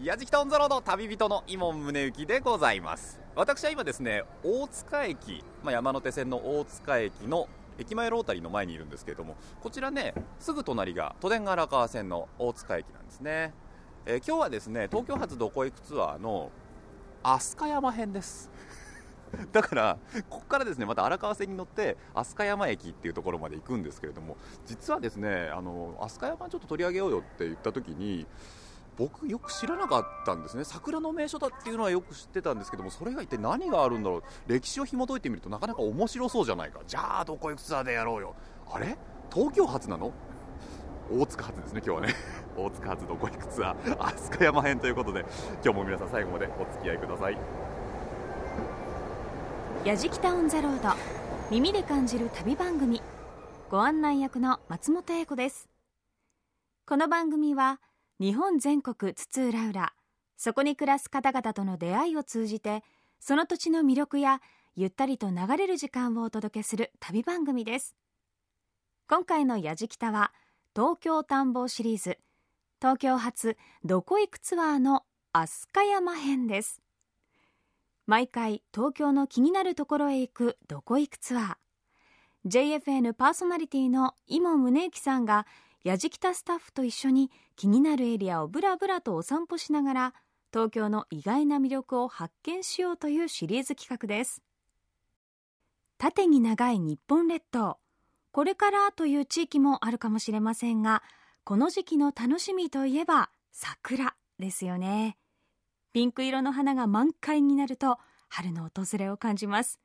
[0.00, 3.18] やじきたオンザロード旅人の伊門宗行でございます。
[3.34, 13.52] 私は今ですね大塚駅、まあ、山手線の大塚駅の駅前ロータリーの前にいるんですけれどもこちらねすぐ隣が都電荒川線の大塚駅なんですね、
[14.06, 16.52] えー、今日はですね東京発どこ行くツアーの
[17.24, 18.50] 飛鳥山編です。
[19.52, 19.98] だから
[20.30, 28.26] ここからですねまた荒川線に乗って飛鳥山駅っていうところまで行くんですけれども実はですねあの飛鳥山ちょっと取り上げようよって言った時に
[28.98, 30.64] 僕よく知らなかったんですね。
[30.64, 34.22] 桜の名所だっていうのはよく知ってたんですけどもそれが一体何があるんだろう。
[34.48, 36.80] 歴史を紐解いてみるとなかなか面白そうじゃないか。
[36.86, 38.34] じゃあどこ行くツアーでやろうよ。
[38.70, 38.98] あれ？
[39.32, 40.12] 東京発なの？
[41.10, 42.14] 大塚発ですね今日はね。
[42.56, 43.98] 大塚発どこ行くツアー？
[44.16, 45.24] 飛鳥山編ということで
[45.64, 47.38] 今日も皆さん最後までお付き合いください。
[49.84, 50.96] やじきたオンザロード
[51.50, 53.00] 耳で感じる旅番組。
[53.70, 55.68] ご案内役の松本英子です。
[56.86, 57.80] この番組は
[58.20, 59.92] 日本全国津々浦々
[60.36, 62.82] そこに暮らす方々との出会いを通じて
[63.20, 64.40] その土地の魅力や
[64.74, 67.96] ゆったりと流れる時間をお届けする旅番組です。
[69.08, 70.32] 今回のやじきたは
[70.74, 72.18] 東京探訪シリーズ。
[72.80, 76.80] 東京発どこ行くツアーの飛鳥山編です。
[78.06, 81.56] 毎回東京の気になるところへ行くどこ行くツアー。
[82.46, 85.46] JFN パーソナリティの伊茂宗行さんが
[85.84, 90.14] やじきたスタッフと一緒に気になるエリアをブラブラとお散歩しながら
[90.52, 94.42] 東京の意外な魅力を発見しようというシリーズ企画です。
[95.98, 97.78] 縦に長い日本列島。
[98.30, 101.02] これからという地域もあるかもしれませんが
[101.44, 105.16] この時期の楽しみといえば桜ですよね。
[105.92, 107.98] ピンク色の花が満開になると
[108.28, 109.80] 春の訪れを感じます。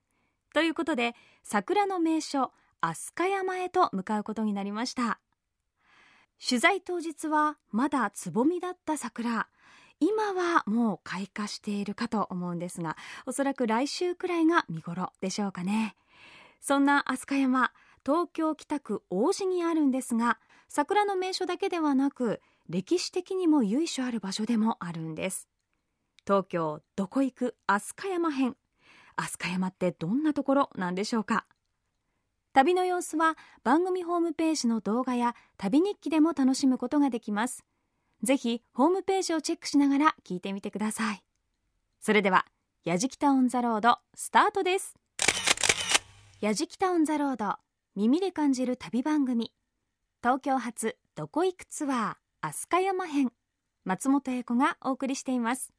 [0.53, 5.19] ということで桜の名所飛鳥山へと向かうことになりました。
[6.39, 9.48] 取材当日はまだつぼみだった桜。
[10.00, 15.95] 今はもう開花しているかと思うんですがおそらく来週くらいが見頃でしょうかね。
[16.59, 17.72] そんな飛鳥山
[18.06, 25.47] 東京北区王子にあるんですが桜の名所だけではなく歴史的にも由緒ある場所でもあるんです。
[26.25, 28.57] 東京どこ行く飛鳥山編。
[29.16, 31.46] 飛鳥山ってどんなところなんでしょうか。
[32.53, 37.66] 旅の様子は番組ホームページの動画や旅日記でも楽しむことができます。
[38.22, 41.24] ぜひホームページをチェックしながら聞いてみてください。
[42.00, 42.46] それでは
[42.86, 44.96] やじきたオンザロードスタートです。
[46.42, 47.56] やじきたオンザロード
[47.96, 49.52] 耳で感じる旅番組。
[50.22, 53.31] 東京発どこ行くツアー飛鳥山編。
[53.84, 55.74] 松本英子がお送りしています。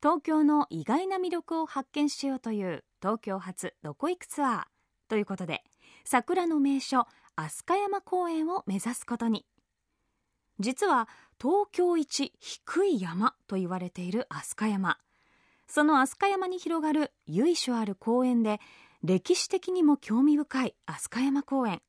[0.00, 4.73] 東京の意外な魅力を発見しようという東京発どこ行くツアー。
[5.14, 5.62] ということで
[6.04, 9.46] 桜の名所飛鳥山公園を目指すことに。
[10.58, 11.08] 実は
[11.40, 14.98] 東京一低い山と言われている飛鳥山。
[15.68, 18.58] その飛鳥山に広がる由緒ある公園で
[19.04, 21.80] 歴史的にも興味深い飛鳥山公園。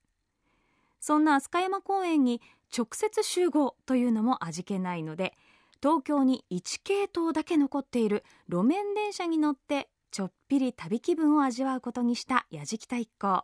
[1.00, 2.44] そんな飛鳥山公園に
[2.78, 5.34] 直接集合というのも味気ないので
[5.82, 13.44] 東京に1系統だけ残っている路面電車に乗ってちょっぴり旅気分を味わうことにしたやじきた一行。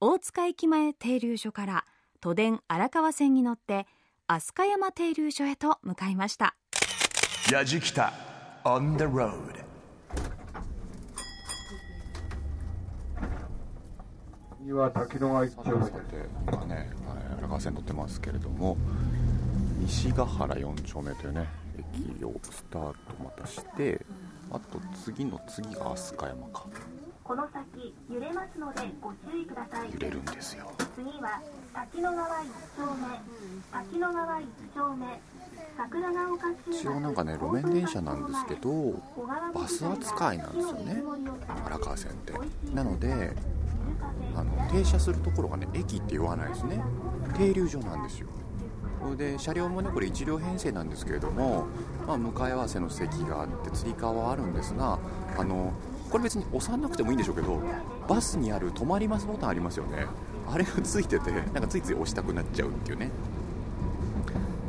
[0.00, 1.84] 大塚駅前停留所から
[2.20, 3.88] 都電荒川線に乗って
[4.28, 6.54] 飛鳥山停留所へと向かいました。
[7.50, 8.12] やじきた
[8.62, 9.32] on the road.
[14.74, 15.98] は滝野川一丁目さて
[16.52, 16.88] 今ね
[17.38, 18.76] 荒川線乗ってますけれども
[19.80, 24.06] 西ヶ原4丁目というね駅をスタートまたして
[24.50, 26.66] あと次の次が飛鳥山か。
[27.22, 29.92] この先揺れますのでご注意ください。
[29.92, 30.70] 揺れるんですよ。
[30.96, 31.40] 次は
[31.74, 33.20] 滝野川一丁目。
[33.70, 35.20] 滝野川一丁目。
[35.76, 38.94] 桜ヶ丘一応なんかね路面電車なんですけど
[39.52, 41.02] バス扱いなんですよね。
[41.66, 42.32] 荒川線って。
[42.74, 43.36] なので
[44.34, 46.82] あの停車するところがね駅って言わないですね。
[47.36, 48.28] 停留所なんですよ
[49.16, 51.66] で車両もねこれ1両編成なんですけれども、
[52.06, 54.98] まあ、向かい合わせの席があってつり革はあるんですが
[55.36, 55.72] あの
[56.10, 57.60] これ別に押さなくてもいいんでしょうけど
[58.08, 60.06] バスにある止まりますボタンありますよね。
[60.50, 63.10] あれがついててなんかついつい押したくなっちゃうっていうね。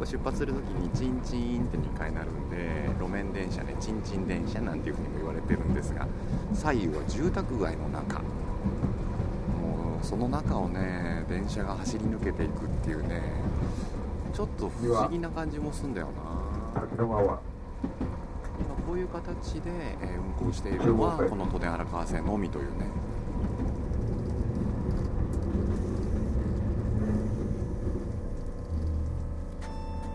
[0.06, 6.08] 出発するときにチンチンって2回なるんで路面電車ねチンチン電車なんていうふうにも言われてるんですが
[6.54, 8.20] 左右は住宅街の中。
[8.20, 13.22] もうその中をね電車が走り抜けていくっていうね
[14.34, 16.82] ちょっと不思議な感じもすんだよな。
[16.98, 17.08] 今
[18.86, 19.70] こういう形で、
[20.02, 22.86] えー運行しているのはこの都電荒川線のみというね。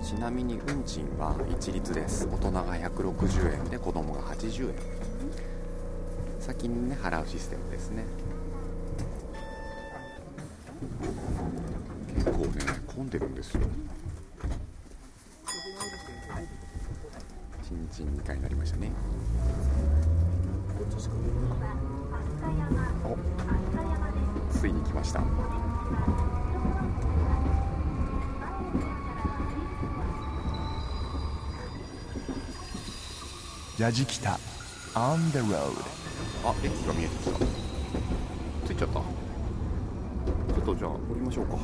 [0.03, 2.27] ちなみに運賃は一律です。
[2.27, 3.65] 大人が160円。
[3.65, 4.75] で子供が80円。
[6.41, 8.05] 先にね払うシステムですね。
[12.15, 12.49] 結構ね
[12.95, 13.63] 混んでるんですよ
[17.95, 18.91] ちんちん2回になりましたね。
[23.05, 23.17] お
[24.53, 25.23] ついに来ました。
[33.79, 34.41] やじきた
[34.95, 35.55] On the road
[36.45, 37.39] あ駅が見えてきた。
[38.67, 38.95] 着いちゃった。
[38.95, 39.03] ちょ
[40.63, 41.59] っとじゃあ降りましょうか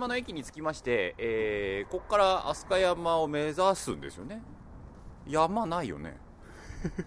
[0.00, 4.40] 山の駅に着きまして、えーここから飛鳥山を目指すんですよね。
[5.28, 6.16] 山ないよね。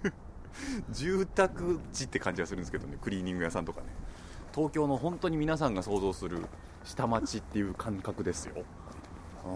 [0.91, 3.87] 住宅地って感じがするんですけどねクリーニング屋さんとかね。
[4.53, 6.45] 東京の本当に皆さんが想像する
[6.83, 8.63] 下町っていう感覚ですよ。
[9.43, 9.47] あ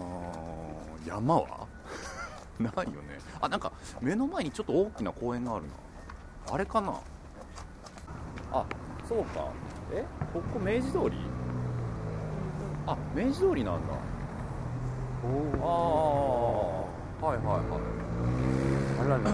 [1.04, 1.08] ー。
[1.08, 1.68] 山は？
[2.58, 3.20] ないよね。
[3.40, 3.70] あなんか
[4.00, 6.54] 目の前にちょっと大きな公園があるな。
[6.54, 7.00] あれかな？
[8.50, 8.66] あ
[9.08, 9.46] そうか。
[9.92, 10.04] え？
[10.34, 11.37] ここ明治通り？
[12.90, 13.92] あ明治通りなんだ。
[13.92, 16.88] ああは
[17.22, 17.62] いはいはい。
[18.98, 19.30] あららら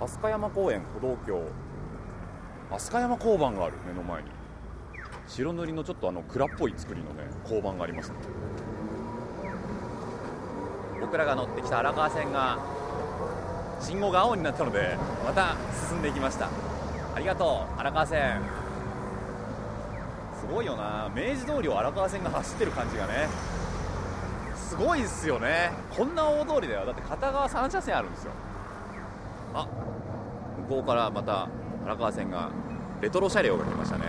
[0.00, 1.44] 飛鳥山公園歩道橋。
[2.72, 4.30] 飛鳥山交番がある目の前に。
[5.28, 8.16] 白塗りのちょっとあの蔵っぽい作りのね交番がありますね。
[11.00, 12.58] 僕らが乗ってきた荒川線が
[13.80, 15.54] 信号が青になったのでまた
[15.88, 16.48] 進んでいきました。
[17.14, 18.40] ありがとう荒川線
[20.42, 21.08] すごいよな。
[21.14, 23.28] 明治通りを荒川線が走ってる感じがね。
[24.56, 25.70] すごいっすよね。
[25.96, 26.84] こんな大通りだよ。
[26.84, 28.32] だって片側3車線あるんですよ。
[29.54, 29.68] あ
[30.68, 31.48] 向こうからまた
[31.84, 32.50] 荒川線が
[33.00, 34.06] レトロ車両が来ましたね。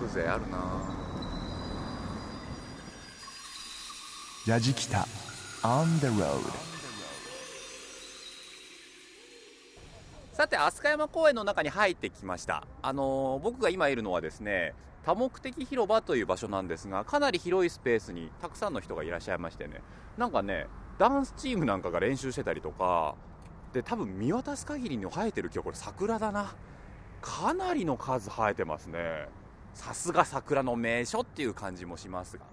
[0.00, 0.58] 風情あるな。
[4.46, 5.06] やじきた。
[5.62, 6.73] On the road
[10.34, 12.66] さて飛鳥山公園の中に入ってきました。
[12.82, 19.80] あのー僕が今いるのはですね多目的広場という場所なんですがかなり広いスペースにたくさんの人がいらっしゃいましてね。
[20.18, 20.66] なんかね
[20.98, 23.14] ダンスチームなんかが練習してたりとか
[23.72, 26.52] で多分見渡す限りに生えてる今日これ桜だな。
[27.22, 29.28] かなりの数生えてますね。
[29.72, 32.44] さすが桜の名所っていう感じもしますが。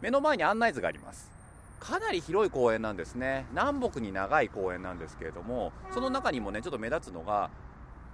[0.00, 1.35] 目の前に案内図があります。
[1.78, 3.46] かなり広い公園なんですね。
[3.50, 7.50] 南北に長い公園なんですけれどもその中にもねちょっと目立つのが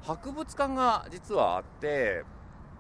[0.03, 2.25] 博物館が実はあって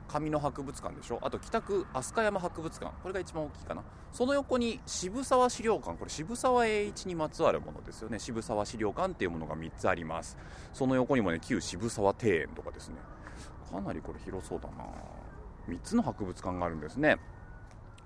[0.08, 1.18] 上野博物館でしょ？
[1.22, 2.92] あと北区飛鳥山博物館。
[3.02, 3.82] これが一番大きいかな。
[4.10, 5.96] その横に渋沢資料館。
[5.96, 8.18] これ渋沢栄一にまつわるものですよね。
[8.18, 10.36] 渋沢資料館っていうものが3つあります。
[10.74, 12.96] その横にもね旧渋沢庭園とかですね。
[13.70, 14.84] かなりこれ広そうだな。
[15.68, 17.16] 3つの博物館があるんですね。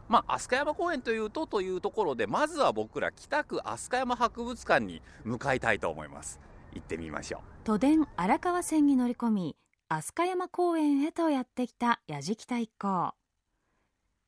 [0.08, 6.41] まあ、飛鳥山公園というとというところでまずは僕ら北区飛鳥山博物館に向かいたいと思います。
[6.73, 7.41] 行ってみましょう。
[7.64, 9.56] 都電荒川線に乗り込み
[9.88, 13.14] 飛鳥山公園へとやってきた矢敷田一行。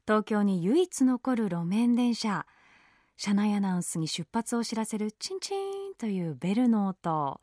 [0.06, 2.46] 東京に唯一残る路面電車
[3.16, 7.40] 車内アナウンスに出発を知らせるチンチンというベルの音。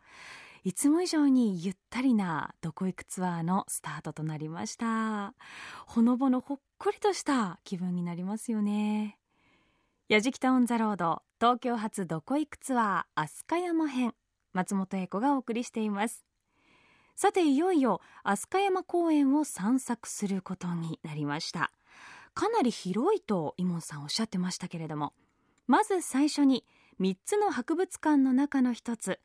[0.64, 5.36] いつも以上にゆったりなどこ行くツアーのスタートとなりました。
[5.86, 9.18] ほのぼのほっこりとした気分になりますよね。
[10.10, 14.14] 矢敷タウンザロード東京発どこ行くツアー飛鳥山編
[14.54, 16.26] 松本英子がお送りしています。
[17.16, 21.72] さていよいよ飛鳥山公園を散策することになりました。
[22.34, 25.14] かなり広いとイモンさんおっしゃってましたけれども
[25.68, 26.66] まず最初に
[27.00, 29.20] 3つの博物館の中の一つ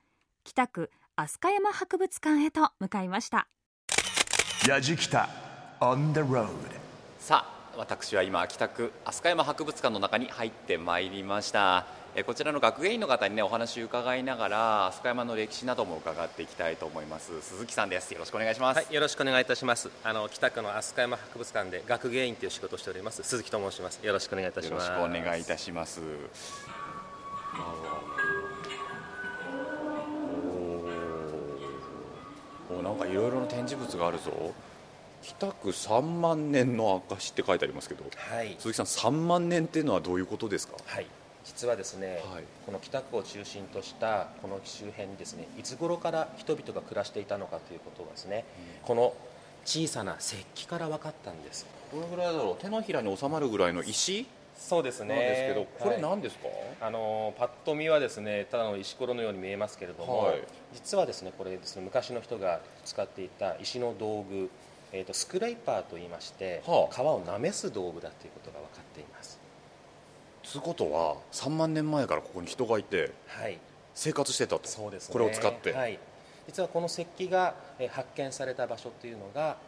[0.45, 3.49] 北区飛鳥山博物館へと向かいました。
[4.69, 5.29] やじきた
[5.81, 6.49] On the road
[7.21, 11.87] さあ私は今北区飛鳥山博物館の中に入ってまいりました。
[12.17, 17.43] えこちらの学芸員の方にねお話を伺いながら飛鳥山の歴史なども伺っていきたいと思います。
[17.43, 18.13] 鈴木さんです。
[18.13, 19.91] よろしくお願いします、はい、よろしくお願いいたします。
[20.03, 24.01] あの北区の飛鳥山博物館で学芸員という仕事をしております鈴木と申します。
[24.03, 24.87] よろしくお願いいたします。
[24.89, 26.01] よろしくお願いいたします。
[26.01, 32.77] おー。
[32.77, 34.55] おーなんかいろいろな展示物があるぞ
[35.23, 40.75] 北区3万年の証って書いてありますけどはい、鈴木さん3万年っていうのはどういうことですか？
[40.85, 41.07] はい、
[41.45, 42.45] 実はですね、はい。
[42.67, 48.45] この北区を中心としたこの周辺にですね、いつ頃から人々が暮らしていたのかということがですね、
[48.83, 49.15] この
[49.65, 51.67] 小さな石器から分かったんです。
[51.93, 52.63] どれぐらいだろう。
[52.63, 54.27] 手のひらに収まるぐらいの石？
[54.57, 55.15] そうですね。
[55.15, 56.45] なんですけどこれはい何ですか、
[56.83, 60.43] あのパッと見はですねただの石ころのように見えますけれども、はい。
[60.75, 64.51] 実はですねこれですね昔の人が使っていた石の道具、
[64.93, 66.95] えー、とスクレイパーといいまして、はあ。
[66.95, 69.39] 皮をなめす道具だということが分かっています。
[70.43, 73.59] つうことは3万年前からここに人がいてはい。
[73.95, 74.69] 生活してたと。
[74.69, 75.13] そうですね。
[75.13, 75.99] これを使って、はい、
[76.47, 79.59] 実はこの石器がえー発見された場所というのが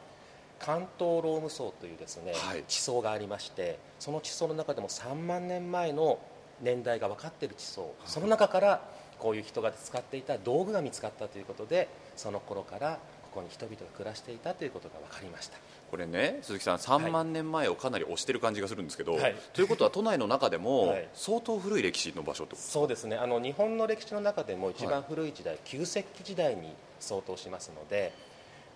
[0.58, 2.64] 関東ローム層というですね、はい。
[2.66, 6.18] 地層がありましてその地層の中でも3万年前の
[6.60, 7.94] 年代が分かっている地層。
[8.06, 8.82] その中から
[9.18, 12.98] こういう人が使っていた道具が見つかったということでその頃から
[13.32, 15.56] ここに人々が暮らしていたということが分かりました。
[15.90, 19.34] これね鈴木さん3万年前をかなり押してる感じがするんですけど、はい。
[19.54, 21.08] ということは都内の中でもはい。
[21.14, 23.16] 相当古い歴史の場所ってことそうですね。
[23.16, 28.12] あの日本の歴史の中でも一番古い時代、旧石器時代に相当しますので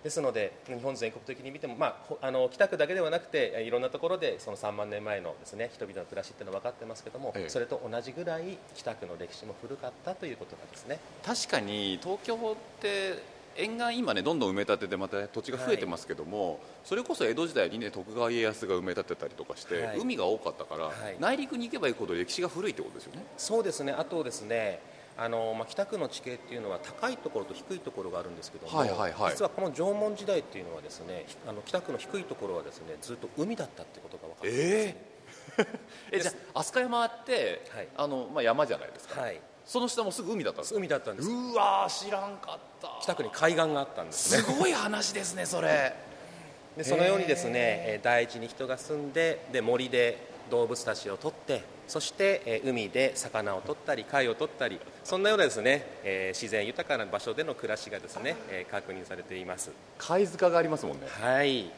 [0.03, 7.49] ですので日本全国的に見ても、まあほ、あの北区だけではなくてえいろんなところでその3万年前のです、ね、人々の暮らしっていうのは分かってますけども、ええ。
[7.49, 10.99] それと同じぐらい北区の歴史も古かったということなんですね。
[11.25, 19.99] 確かに東京って沿岸今ねどんどん埋め立ててまた土地が増えてますけども、それこそ江戸時代にね徳川家康が埋め立てたりとかして、はい。
[19.99, 21.17] 海が多かったから、はい。
[21.19, 23.25] 内陸に行けば行くほど歴史が古いってことですよね。
[23.37, 23.91] そうですね。
[23.91, 24.79] あとですね
[25.19, 29.31] あのまあ、北区の地形っていうのは高いところと低いところがあるんですけども、はいはいはい。
[29.31, 35.67] 実はこの縄文時代っていうのはですねひあの北区の低いところはですねずっと海だったってことが分かってます、
[36.11, 37.87] え えじゃあ飛鳥山って、はい。
[37.97, 40.77] あのまあ、山じゃないですか、はいその下もすぐ海だったんですか？
[40.79, 42.89] 海だったんですうわー知らんかった。
[43.01, 44.41] 北区に海岸があったんですね。
[44.41, 45.93] すごい話ですねそれ。
[46.77, 50.17] でそのようにですねえー大地に人が住んでで森で
[50.49, 59.71] 動物たちを取ってそしてえー海で魚を取ったり貝を取ったりそんなようなですねえー自然豊かな場所での暮らしがですねえー確認されています。
[59.97, 61.07] 貝塚がありますもんね。
[61.09, 61.69] はい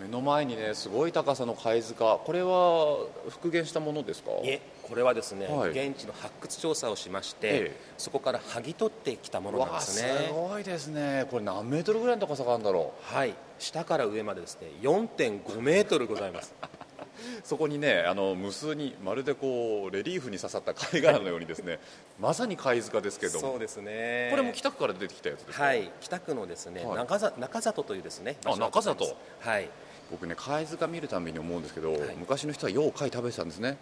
[0.00, 2.18] 目の前にねすごい高さの貝塚。
[2.24, 4.30] これは復元したものですか？
[4.42, 5.70] いえこれはですね、はい。
[5.70, 7.76] 現地の発掘調査をしまして、ええ。
[7.98, 10.30] そこから剥ぎ取ってきたものなんですね。
[10.32, 11.26] ごいですね。
[11.30, 13.34] これ何メートルぐらいの高さがあるんだろはい。
[13.58, 16.54] 下から上までですね4.5メートルございます。
[16.62, 16.66] う
[17.44, 21.78] そこにねあの無数にまるでこうレリーフに刺さった貝殻のようにですね
[22.18, 23.50] まさに貝塚ですけども。
[23.52, 24.28] そうですね。
[24.30, 25.64] これも北区から出てきたやつですか？
[25.64, 25.90] はい。
[26.00, 26.96] 北区のですね、はい。
[27.38, 29.68] 中里というですねあ中はい
[30.10, 32.16] 僕ね貝塚見るたびに思うんですけど、はい。
[32.18, 33.78] 昔の人はよう貝食べてたんですね。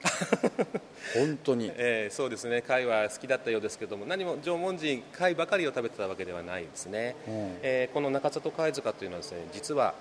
[1.15, 1.73] 本当に。
[1.75, 2.63] えーそうですね。
[2.63, 7.59] 貝は好きだったようですけども何も縄文人貝ばかりを食べてたわけではないですね、うん。
[7.63, 9.95] えーこの中里貝塚というのはですね実は、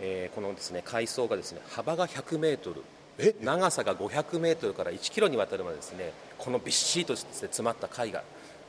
[0.00, 2.82] えーこのですね海藻がですね幅が100メートル。
[3.18, 3.34] え？
[3.40, 8.22] 長さが500メートルから1キロにわたるまでですねこのびっしりとして詰まった貝が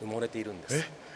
[0.04, 0.78] 埋もれているんです。
[0.78, 1.11] え？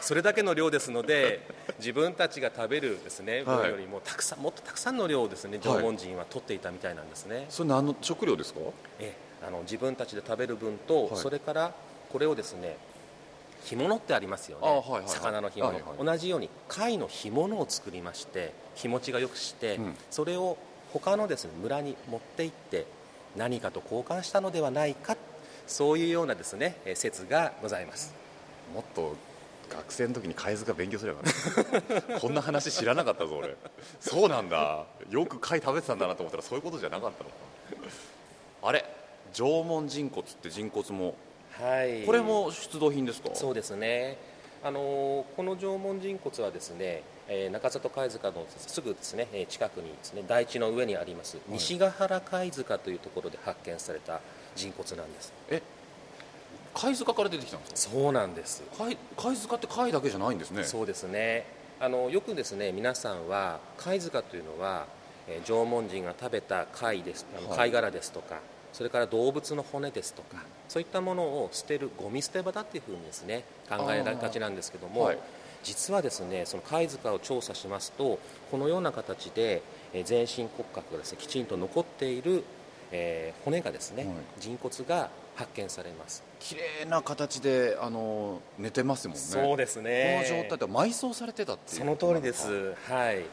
[0.00, 1.40] それだけの量ですので
[1.78, 3.62] 自分たちが食べるですねはい。
[3.62, 8.60] 分よりもたくさんもっとたくさんの量をですね縄文人は取っていたみたいなんですね、それ何の食料ですか？
[9.00, 11.16] ええあの自分たちで食べる分と、はい。
[11.16, 11.72] それから
[12.12, 12.76] これをですね
[13.64, 15.08] 干物ってありますよね、あはいはいはい。
[15.08, 19.94] 魚の干物、はいはい同じように貝の干物を作りまして日持ちがよくして、うん。
[20.10, 20.58] それを
[20.92, 22.86] 他のですね村に持って行って
[23.36, 25.16] 何かと交換したのではないか
[25.66, 28.14] そういうようなですねえ説がございます。
[28.74, 29.16] もっと
[29.68, 31.30] 学生の時に貝塚勉強すればね
[32.20, 33.56] こんな話知らなかったぞ俺。
[34.00, 34.84] そうなんだ。
[35.10, 37.36] よく貝食べてたんだなと思ったらそういうことじゃなかったのか。
[38.62, 38.84] あれ？
[39.32, 41.14] 縄文人骨って人骨も
[41.60, 42.04] はい。
[42.06, 43.30] これも出土品ですか？
[43.34, 44.16] そうですね。
[44.62, 54.20] あのこの縄文人骨はですね、えー中里貝塚のすぐですねえー近くにですね台地の上にあります西ヶ原貝塚というところで発見された
[54.56, 55.32] 人骨なんです。
[55.50, 55.62] え
[56.80, 60.62] 貝塚から出てきたんですそうなんです、か貝貝塚って貝だけじゃないんですね。
[60.62, 61.44] そうですね。
[61.80, 64.86] あのよくですね皆さんは貝塚というのは、
[65.26, 68.38] えー縄文人が食べた貝です貝殻ですとか、
[68.72, 75.18] それから動物の骨ですとかそういったものを捨てるゴミ捨て場だっていうふうにですね考えられがちなんですけども、はい。
[75.64, 78.20] 実はですねその貝塚を調査しますと
[78.52, 82.44] このような形で、えー全身骨格がですねきちんと残っている、
[82.92, 84.14] えー骨がですね、はい。
[84.38, 89.22] 人骨が発見されます、綺麗な形であの寝てますもんね。
[89.22, 90.24] そうですね。
[90.28, 91.78] この状態で埋葬されてたっていう。
[91.78, 93.24] その通りです、はい、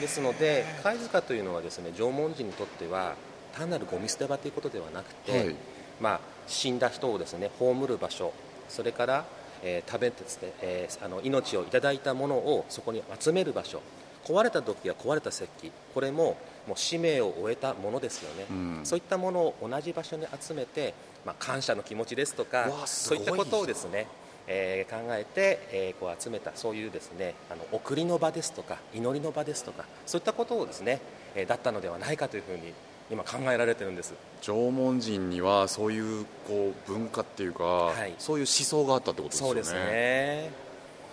[0.00, 3.14] ですので貝塚というのはですね縄文人にとっては
[3.54, 5.56] 単なるゴミ捨て場ということではなくて、はい。
[6.00, 8.32] まあ、死んだ人をですね葬る場所
[8.68, 9.24] それから、
[9.62, 13.80] えー食べてですね、えーあの命をいただいたものをそこに集める場所
[14.24, 16.36] 壊れた時は壊れた石器これも
[16.66, 18.80] もう使命を終えたものですよね、うん。
[18.84, 20.94] そういったものを同じ場所に集めて、
[21.26, 24.06] まあ、感謝の気持ちですとかそういったことをですね
[24.46, 31.00] えー考えて、えーこう集めたそういうですねあの送りの場ですとか祈りの場ですとかそういったことをですね、
[31.34, 32.72] えーだったのではないかというふうに
[33.10, 34.14] 今考えられてるんです。
[34.40, 38.14] 縄文人にはそういうこう文化っていうか、はい。
[38.18, 39.52] そういう思想があったってことですよね。
[39.52, 40.50] そうですね。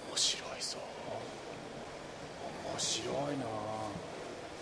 [0.10, 0.49] 面白い
[2.80, 3.46] 白いな。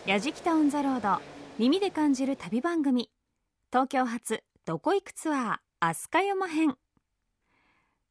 [0.06, 1.22] やじきたオンザロード
[1.58, 3.10] 耳で感じる旅番組。
[3.72, 6.76] 東京発どこ行くツアー飛鳥山編。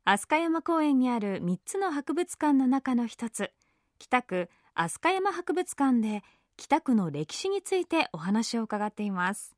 [0.04, 3.50] 飛鳥山公園にある3つの博物館の中の一つ。
[3.98, 6.22] 北区飛鳥山博物館で
[6.56, 9.56] 北区の歴史についてお話を伺っています。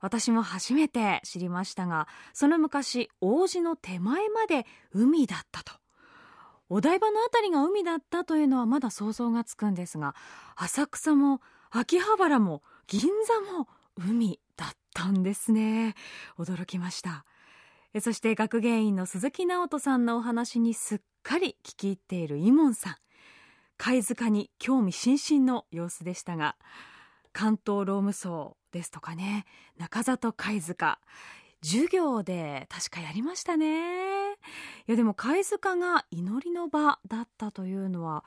[0.00, 5.72] 私も初めて知りましたがその昔王子の手前まで海だったと。
[6.68, 10.14] お台場のあたりが海だったというのはまだ想像がつくんですが
[10.56, 15.94] 浅草も秋葉原も銀座も海だったんですね。
[16.38, 17.24] 驚きました。
[18.00, 22.96] そして学芸員の鈴木直人さんのお話にすっかり聞き入っているイモンさん。
[23.76, 26.56] 貝塚に興味津々の様子でしたが
[27.32, 29.44] 関東ローム層ですとかね
[29.78, 30.98] 中里貝塚。
[31.62, 34.32] 授業で確かやりましたね。
[34.32, 34.34] い
[34.86, 38.24] やでも貝塚が祈りの場だったというのは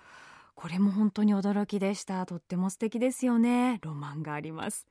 [0.56, 2.26] これも本当に驚きでした。
[2.26, 3.80] とっても素敵ですよね。
[3.82, 4.88] ロマンがあります。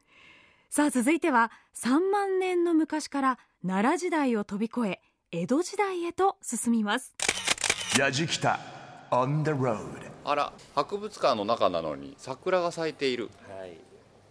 [0.69, 5.01] さあ続いては3万年の昔から奈良時代を飛び越え
[5.33, 7.15] 江戸時代へと進みます。
[7.99, 8.59] やじきた
[9.11, 9.79] on the road
[10.25, 13.31] あら博物館の中なのに桜が咲いている。
[13.49, 13.79] はい。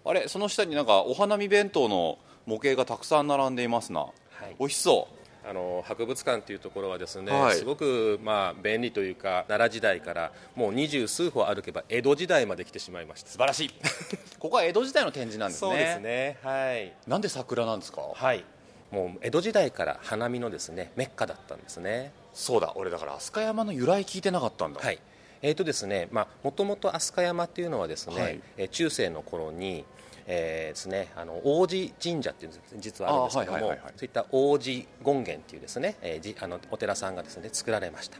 [0.05, 4.11] あれその下になんかお花見弁当の模型がたくさん並んでいますな、は
[4.49, 4.55] い。
[4.59, 5.07] 美味しそ
[5.47, 7.55] あの博物館というところはですね、はい。
[7.55, 13.29] すごくまあ便利というか奈良時代からもう二十数歩歩けば江戸時代まで来てしまいました。
[13.29, 13.71] う素晴らしい。
[14.39, 15.69] ここは江戸時代の展示なんですね。
[15.71, 16.37] そうですね。
[16.43, 16.93] はい。
[17.07, 18.01] なんで桜なんですか？
[18.13, 18.43] はい。
[18.91, 22.11] もう江戸時代から花見のですねメッカだったんですね。
[22.33, 22.73] そうだ。
[22.75, 24.81] 俺だから飛鳥山の由来聞いてなかったんだ。
[24.81, 24.99] はい。
[25.41, 28.41] えーとですねまあもともと飛鳥山っていうのはですね、はい。
[28.57, 29.85] えー中世の頃に
[30.31, 33.93] えーですね、あの王子神社っていう実はあるんですけども、あはいはいはいはい。
[33.97, 38.17] そういった王子権現っていうですね、えーじあのお寺さんがですね作られました、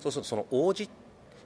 [0.00, 0.88] そうするとその王子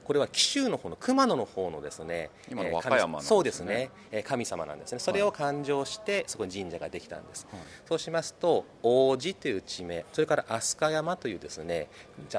[0.05, 3.13] これは紀州の方の熊野の方のですね今のえー和歌山ね。
[3.17, 5.01] 神そうですね、えー神様なんですね。
[5.01, 7.47] それを勘定してそこに神社ができたんです、
[7.89, 11.89] そうしますと王子という地名それから飛鳥山というですね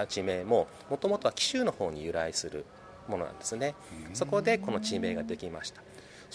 [0.08, 2.64] 地名ももともとは紀州の方に由来する
[3.10, 3.76] ものなんですね。
[4.14, 5.82] そこでこの地名ができました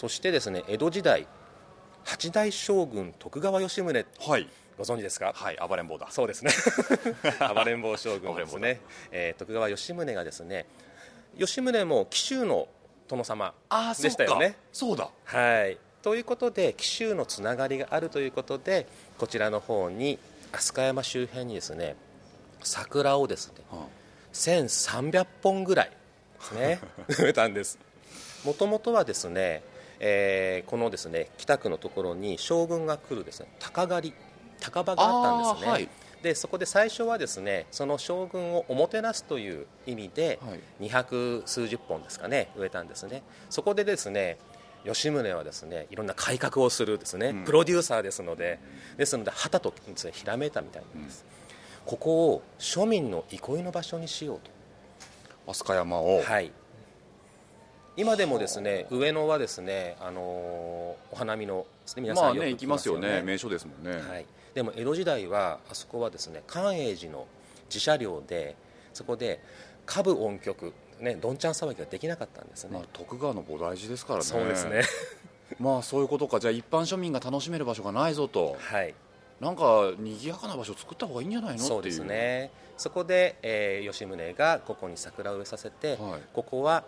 [0.00, 1.26] そしてですね江戸時代
[2.04, 4.48] 八代将軍徳川吉宗はい。
[4.78, 5.32] ご存知ですか？
[5.34, 6.06] はい暴れん坊だ。
[6.10, 6.50] そうですね。
[7.54, 8.80] 暴れん坊将軍ですね、
[9.12, 10.64] えー徳川吉宗がですね
[11.38, 12.66] 吉宗も紀州の
[13.08, 14.56] 殿様あでしたよね。
[14.72, 15.10] そうだ。
[15.24, 15.76] はい。
[16.02, 18.86] ということで紀州のつながりがあるということで
[19.18, 20.18] こちらの方に
[20.52, 21.94] 飛鳥山周辺にですね
[22.62, 23.86] 桜をですねは
[24.32, 25.96] 1300本ぐらいで
[26.46, 26.80] すね
[27.18, 27.78] 植えたんです。
[28.44, 29.62] もともとはですね、
[30.00, 34.14] えーこのですね北区のところに将軍が来るですね鷹狩り
[34.60, 35.88] 鷹場があったんですね、はい。
[36.22, 40.88] でそこで最初はですねその将軍をおもてなすという意味ではい。
[40.88, 43.22] 200数十本ですかね植えたんですね。
[43.48, 44.38] そこでですね
[44.84, 47.44] 吉宗はですねいろんな改革をするですね、ん。
[47.44, 48.58] プロデューサーですので
[48.96, 51.24] ですので旗とですねひらめいたみたいなんです、
[51.84, 54.50] ここを庶民の憩いの場所にしようと。
[55.52, 56.52] 飛鳥山を、はい、
[57.96, 62.50] 今でもですね上野はですね、あのーお花見の皆さんよくまあね。
[62.50, 63.08] 行きますよね。
[63.20, 67.26] 名ね所ですもんね、はい、でも江戸時代はあそこはですね寛永寺の
[67.68, 68.56] 自社寮で
[68.94, 69.40] そこで
[69.88, 74.24] 歌舞音曲ねどんちゃん騒ぎができなかったんですね、まあ、徳川の菩提寺ですからね。
[74.24, 74.82] そうですね。
[75.58, 76.38] まあそういうことか。
[76.38, 78.56] じゃあ一般庶民が楽しめる場所がないぞと。
[78.58, 78.94] はい。
[79.40, 81.62] なんか賑やかな場所を作った方がいいんじゃないの？
[81.62, 82.50] そうですね。
[82.76, 86.20] そこで、えー吉宗がここに桜を植えさせて、はい。
[86.32, 86.84] ここは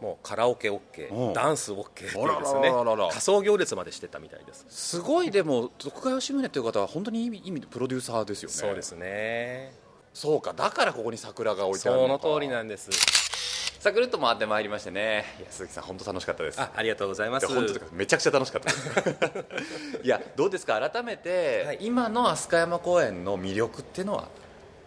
[0.00, 1.32] もうカラオケ OK、うん。
[1.32, 4.64] ダンス OK っていうですねあららららら仮想行列までしてたみたいです。
[4.68, 8.54] すごいでも徳川吉宗っていう方は本当に意味意味でプロデューサーですよね。
[8.54, 9.72] そうですね。
[10.12, 12.22] そうかだからここに桜が置いてあるのか。
[12.22, 12.90] その通りなんです。
[13.80, 15.24] さあぐるっと回ってまいりましてね。
[15.38, 16.60] いや鈴木さん本当楽しかったです。
[16.60, 17.46] あありがとうございます。
[17.46, 20.00] いや本当ですめちゃくちゃ楽しかったです。
[20.04, 20.78] いやどうですか？
[20.90, 21.78] 改めて、はい。
[21.80, 24.28] 今の飛鳥山公園の魅力っていうのは？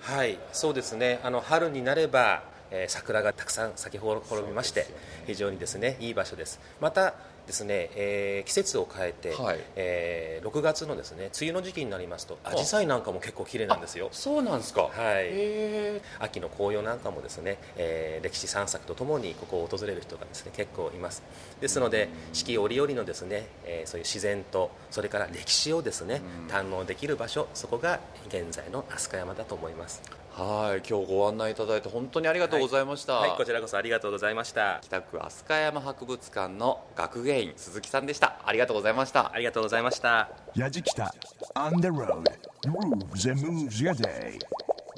[0.02, 1.20] はいそうですね。
[1.24, 4.88] あの春になれば、えー桜がたくさん咲き誇りまして
[5.28, 6.60] 非常にですねいい場所です。
[6.82, 7.14] また
[7.48, 9.60] ですね、えー季節を変えて、はい。
[9.76, 14.10] えー6月のですね梅雨の時期になりますと紫陽花なんかも結構綺麗なんですよ。
[14.12, 14.84] そうなんですか。
[14.84, 15.28] はい。
[15.30, 21.22] へ秋の紅葉なんかもですね、えー歴史散策とともにここを訪れる人がですね結構います。
[21.62, 30.02] ですので四季折々のですね、えーそういう自然とそれから歴史をですね堪能できる場所そこが現在の飛鳥山だと思います
[30.36, 34.80] はい今日ご案内いただいて本当にありがとうございました、はい、こちらこそありがとうございました。
[34.82, 38.42] 北区飛鳥山博物館の学芸員鈴木さんでした。
[38.44, 39.32] ありがとうございました。
[39.32, 40.32] ありがとうございました。
[40.56, 41.14] やじきた
[41.54, 42.24] On the road
[42.66, 44.40] Grooves and moves your day.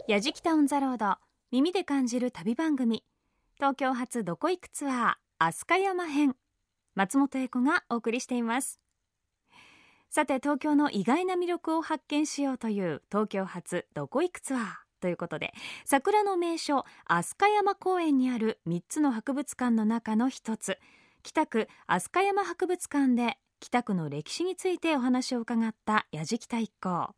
[0.08, 1.18] やじきたオンザロード
[1.52, 3.04] 耳で感じる旅番組。
[3.56, 6.38] 東京発どこ行くツアー飛鳥山編。
[6.94, 8.80] 松本英子がお送りしています。
[10.10, 15.54] さて東京の意外な魅力を発見しようという東京発どこ行くツアーということで
[15.86, 20.78] 桜の名所飛鳥山公園にある3つの博物館の中の一つ。
[21.24, 27.16] 北区飛鳥山博物館で北区の歴史についてお話を伺った矢敷太一行。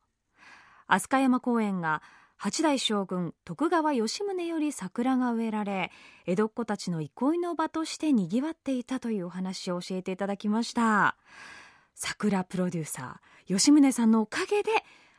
[0.87, 2.01] 飛鳥山公園が
[2.37, 5.91] 八代将軍徳川吉宗より桜が植えられ
[6.25, 11.17] 江戸っ子たちの憩いの場としてにぎわっていたというお話を教えていただきました。
[11.95, 14.71] 桜プロデューサー吉宗さんのおかげで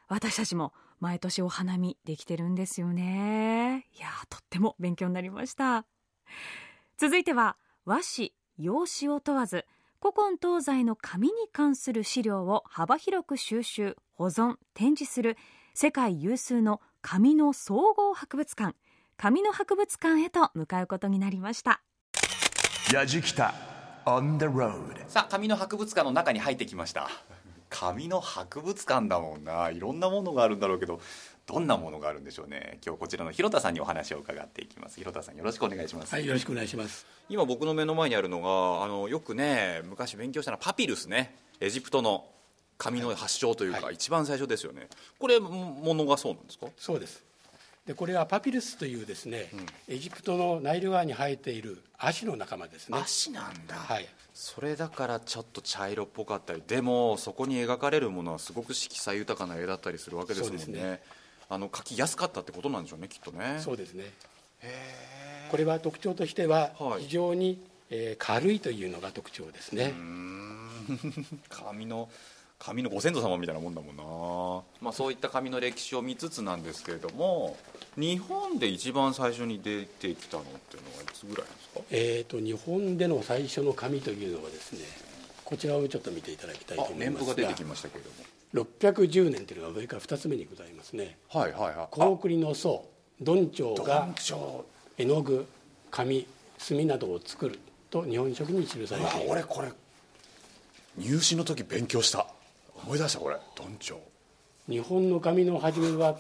[0.09, 3.87] 私たちも毎年お花見できてるんですよね。
[3.97, 5.87] いやーとっても勉強になりました。
[6.97, 9.65] 続いては和紙洋紙を問わず
[10.01, 15.37] 古今東西の紙に関する資料を幅広く収集保存展示する
[15.75, 18.77] 世界有数の紙の総合博物館
[19.17, 21.83] 紙の博物館へと向かうことになりました。
[22.93, 23.55] やじきた
[24.07, 25.07] On the road.
[25.09, 27.11] さあ紙の博物館の中に入ってきました
[27.71, 29.71] 紙の博物館だもんな。
[29.71, 31.01] いろんなものがあるんだろうけど
[31.47, 32.79] どんなものがあるんでしょうね。
[32.85, 34.97] 今日こちらの広田さんにお話を伺っていきます。
[34.97, 37.07] 広田さんよろしくお願いします、はい、よろしくお願いします。
[37.29, 41.35] 今僕の目の前にあるのがあのよくね昔勉強したのはパピルスね。
[41.61, 42.27] エジプトの
[42.79, 43.95] 紙の発祥というか、はい。
[43.95, 44.89] 一番最初ですよね。
[45.19, 46.67] これもものがそうなんですか？
[46.77, 47.25] そうです。
[47.89, 49.51] で、これはパピルスというですね、
[49.89, 52.99] エジプトのナイル川に生えている足の仲間ですね。
[53.03, 54.07] 足なんだ、はい。
[54.35, 60.83] それだからちょっと茶色っぽかったりでもそこに描かれるものはすごく色彩豊かな絵だったりするわけですもんね。
[60.83, 61.03] ね。
[61.49, 63.57] あの描きやすかったってことなんでしょうねきっとね。
[63.59, 64.13] そうですね。
[65.51, 67.05] これは特徴としてははい。
[67.05, 69.95] 非常に、えー軽いというのが特徴ですね。
[71.49, 72.11] 紙 の
[72.59, 77.57] 紙のご先祖様みたいなもんだもんな、まあ、そういった紙の歴史を見つつなんですけれども
[77.97, 81.81] 日本で一番最初に出てきたのっていうのはいつぐらいですか？
[81.91, 84.81] えーと日本での最初の紙というのはですね、
[85.45, 88.05] こちらをちょっと見ていただきたいとあ思いますが年譜が出てき、ましたけれ
[88.55, 91.17] ど610年というのが上から2つ目にございますね。
[91.33, 91.87] もはいはいはい。
[91.93, 92.85] 高栗の僧
[93.23, 94.09] 敦長が
[94.97, 95.47] 絵の具
[95.91, 96.27] 紙
[96.59, 97.59] 墨などを作る
[97.91, 99.31] と日本書紀に記されあている。
[99.31, 99.69] 俺これ
[100.97, 102.27] 入試の時勉強した
[102.85, 103.37] 思い出したこれ。
[103.57, 104.01] 団長
[104.69, 106.19] 日本の紙の始めは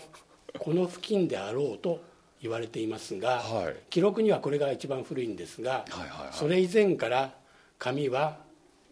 [0.58, 2.00] この付近であろうと
[2.40, 3.76] 言われていますが、はい。
[3.90, 6.32] 記録にはこれが一番古いんですが、はいはいはい。
[6.32, 7.34] それ以前から
[7.78, 8.38] 紙は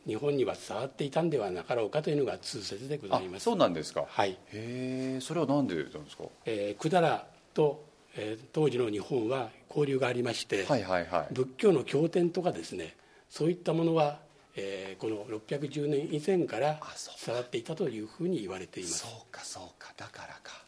[0.07, 3.44] 日本には伝わっていたんではなかろうかというのが通説でござあいます。
[3.44, 4.05] そうなんですか。
[4.07, 6.24] はい、へえそれはなんでなんですか？
[6.44, 7.24] えー百済
[7.55, 7.85] と、
[8.16, 11.35] えー当時の日本は交流がありまして、はいはいはい。
[11.35, 12.94] 仏教の経典とかですね
[13.29, 14.20] そういったものは、
[14.57, 16.81] えーこの610年以前から
[17.25, 19.01] 伝わっていたというふうに言われています。
[19.01, 19.92] そうかそうか。
[19.97, 20.62] だからか。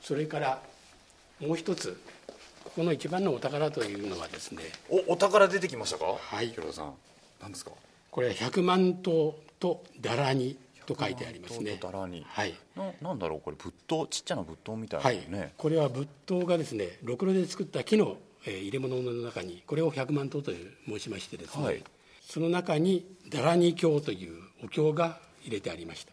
[0.00, 0.60] それから
[1.40, 2.00] もう一つ
[2.64, 6.06] ここの一番のお宝というのはですねおお宝出てきましたか？
[6.18, 6.48] はい。
[6.48, 6.94] 広田さん。
[7.40, 7.70] 何ですか？
[8.10, 11.72] これは百万頭とだらにと書いてありますね。
[11.78, 13.40] とだらにはい、ななんだろう？
[13.40, 14.06] これ仏塔？
[14.08, 15.12] ちっちゃな仏塔みたいなは
[15.44, 15.52] い。
[15.56, 18.16] これは仏塔がですねろくろで作った木の、
[18.46, 20.52] えー入れ物の中にこれを百万頭と
[20.88, 21.82] 申しましてですね、はい
[22.28, 26.12] その中にだらに経というお経が入れてありました。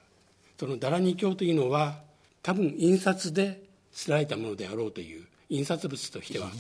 [0.60, 2.02] そのだらに経というのは
[2.44, 6.52] 多分印刷で刷られたものであろうという印刷物としては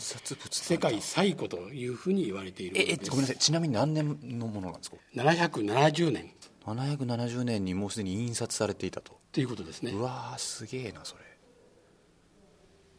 [0.49, 3.01] 世界最古というふうに言われているものです。
[3.03, 3.37] ええごめんなさい。
[3.37, 6.31] ちなみに何年のものなんですか？770年。
[6.65, 9.19] 770年にもうすでに印刷されていたと。
[9.31, 9.91] ということですね。
[9.91, 11.21] うわーすげえなそれ。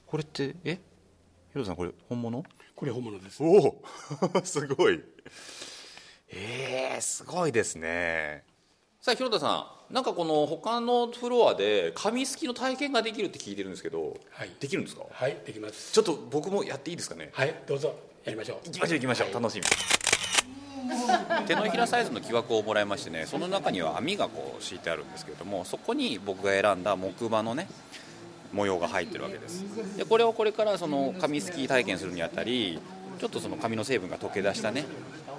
[0.07, 0.79] これってえ？
[1.53, 2.45] 広田さんこれ本物？
[2.77, 3.43] これ本物です。
[3.43, 3.83] おお
[4.45, 5.01] すごい
[6.31, 8.45] えー、すごいですね。
[9.01, 9.95] さあ広田さん。
[9.95, 14.51] なんかこの他のフロアで紙すきの体験ができるって聞いてるんですけど、はい。
[14.59, 15.05] できるんですか？
[15.11, 15.93] はいできます。
[15.93, 17.31] ちょっと僕もやっていいですかね？
[17.33, 17.95] はいどうぞ。
[18.25, 18.67] やりましょう。
[18.67, 19.35] 行きましょう行きましょう、はい。
[19.43, 19.65] 楽しみ。
[21.47, 27.69] 手のひらサイズの木枠をもらいましてねその中には網がこう敷いてあるんですけれどもそこに僕が選んだ木馬のね
[28.53, 29.65] 模様が入ってるわけです。
[29.97, 32.79] でこれをこれからその紙すき体験するにあたり
[33.19, 34.85] ちょっとその紙の成分が溶け出したね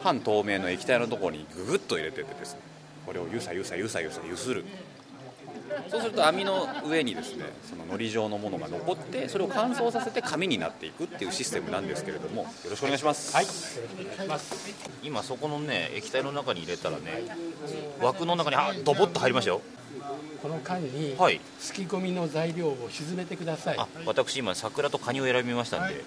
[0.06, 2.60] 半透明の液体のところにググッと入れててですね。
[3.08, 4.64] これをゆさゆさゆさゆさゆする。
[5.90, 13.36] そうすると網の上にですねその糊状のものが残ってそれを乾燥させて紙になっていくっていうシステムなんですけれどもよろしくお願いします。
[13.36, 13.46] はい。
[13.46, 14.76] よろしくお願いします。
[15.02, 17.26] 今そこのね液体の中に入れたらね
[18.00, 19.62] 枠の中にあドボッと入りましたよ。
[20.44, 21.42] この間にはい。
[21.60, 23.78] すき込みの材料を沈めてください。
[23.80, 26.06] あ私今桜とカニを選びましたんで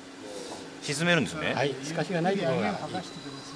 [0.82, 1.74] 沈めるんですね、はい。
[1.82, 2.78] 透かしがないところが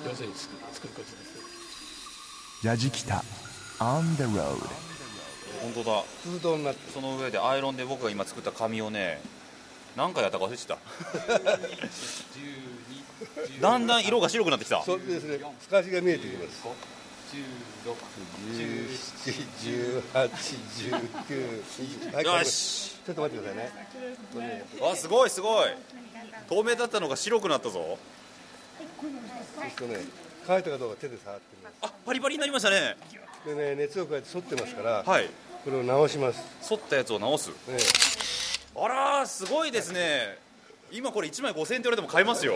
[0.04, 3.24] 要するに作作ることですやじきた。
[3.78, 4.56] On the road
[5.62, 6.04] 本当だ。
[6.24, 9.20] 空洞になってその上でアイロンで僕が今作った紙をね
[9.96, 10.78] 何回やったか忘れてた。
[13.60, 14.82] だんだん色が白くなってきた。
[14.84, 15.38] そうですね。
[15.38, 16.62] 透かしが見えてきます。
[20.14, 22.96] 171819はいよし。
[23.04, 23.58] ちょっと待ってください
[24.38, 24.64] ね。
[24.92, 25.70] あすごいすごい。
[26.48, 27.98] 透明だったのが白くなったぞ
[29.02, 30.00] そうするとね
[30.46, 30.62] 乾い。
[30.62, 32.96] たかどうか手で触ってみますあパリパリになりましたね。
[33.44, 35.28] でね熱を加えて反ってますから、はい。
[35.64, 37.50] これを直します、反ったやつを直す。
[37.50, 37.54] ね、
[38.76, 40.38] あらーすごいですね。
[40.90, 42.54] 今これ1枚5000円って言われても買えますよ。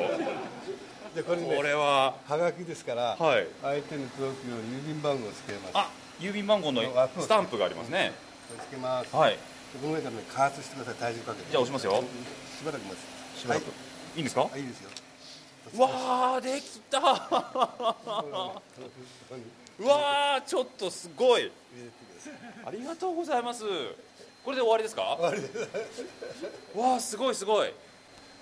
[1.15, 2.15] でこれねこれは。
[2.29, 3.47] はがきですから、はい。
[3.63, 5.71] 相手に届くように郵便番号をつけます。
[5.75, 6.83] あ郵便番号の
[7.21, 8.13] スタンプがありますね。
[8.49, 9.33] これつけます、はい。
[9.33, 9.39] で
[9.81, 10.95] この上からね加圧してください。
[10.95, 11.51] 体重かけて。
[11.51, 12.03] じゃあ押しますよ。
[12.59, 12.97] しばらく待
[13.37, 13.65] つしばらく。
[13.65, 13.73] はい。
[14.17, 14.51] いいんですか？
[14.53, 14.91] あいいですよ。
[14.91, 14.96] う
[15.77, 16.99] わーできた。
[19.79, 21.51] うわーちょっとすごい。
[22.65, 23.65] ありがとうございます。
[24.45, 25.03] これで終わりですか？
[25.03, 25.59] わりです
[26.75, 27.73] わあすごいすごい。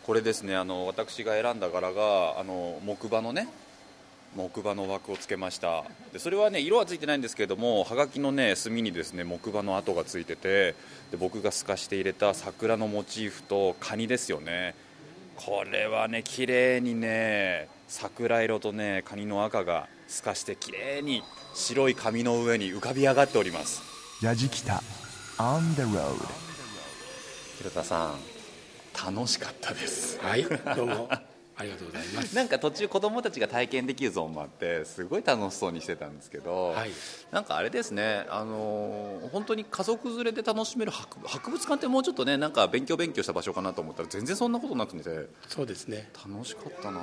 [0.06, 3.48] これですねあの私が選んだ柄があの木馬のね
[4.37, 5.84] 木馬の枠をつけました。
[6.12, 10.74] でそれはね色はついてないんですけれどもはがきのね墨にですね木馬の跡がついてて
[11.10, 14.74] で僕が透かして入れた桜のモチーフとカニですよね。
[15.37, 21.23] これはね綺麗にね桜色とねカニの赤が透かして綺麗に
[21.55, 23.83] 白い紙の上に浮かび上がっております。
[24.23, 24.83] やじきた。
[25.38, 26.14] On the road
[27.59, 30.18] 広田さん楽しかったです。
[30.20, 30.44] はい
[30.77, 31.09] どうも
[31.56, 32.34] ありがとうございます。
[32.34, 36.90] なんか途中子供たちが体験できるゾーンもあってすごい楽しそうにしてたんですけど、はい。
[37.30, 46.10] なんかあれですね、あのー本当に家族連れで楽しめる博博物館ってもうちょっとねなんか勉強勉強した場所かなと思ったら全然そんなことなくてそうですね。
[46.28, 47.00] 楽しかったな、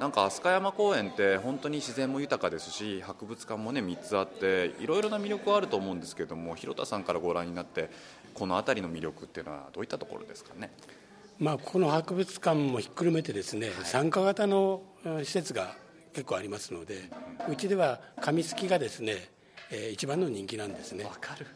[0.00, 7.90] なんか飛鳥山公園って本当に自然も豊かですし博物館もね3つあっていろいろな魅力はあると思うんですけども広田さんからご覧になって
[8.34, 10.70] この辺りの魅力っていうのはどういったところですかね？
[11.38, 15.74] まあこの博物館もひっくるめてですね、参加型のうん施設が
[16.12, 17.10] 結構ありますので
[17.48, 19.28] うちでは紙すきがですね、
[19.70, 21.04] えー一番の人気なんですね。
[21.04, 21.46] わかる。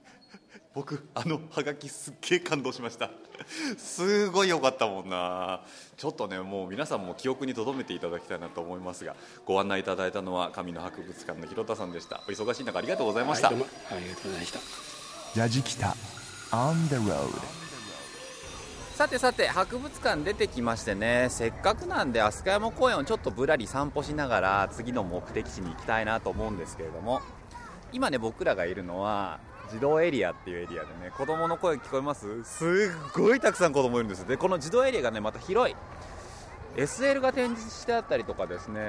[0.74, 3.10] 僕あのハガキすっげえ感動しました。
[3.76, 5.62] すごい良かったもんな。
[5.96, 12.22] ちょっとねもう皆さんも記憶に留めていただきたいなと思いますがご案内いただいたのは神の博物館の広田さんでした。
[12.28, 15.40] お忙しい中ありがとうございました、はい、ありがとうございました。
[15.40, 15.96] やじきた
[16.50, 17.65] On the road
[18.96, 27.20] さてさて博物館出てきましてねせっかくなんで飛鳥山公園をちょっとぶらり散歩しながら次の目的地に行きたいなと思うんですけれども
[27.92, 29.38] 今ね僕らがいるのは
[29.70, 32.42] 児童エリアっていうエリアでね子供の声聞こえます？
[32.44, 32.68] すっ
[33.12, 35.76] ごいたくさん子供いるんですでこの児童エリアがねまた広い。
[36.76, 38.80] SL が展示してあったりとかですね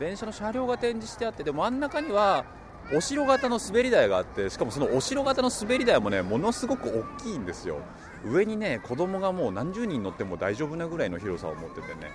[0.00, 2.44] 電車の車両が展示してあってで真ん中には
[2.92, 7.78] お城型の滑り台があってしかもそのお城型の滑り台もねものすごく大きいんですよ。
[8.24, 12.10] 上にね子供がもう何十人乗っても大丈夫なぐらいの広さを持っててね。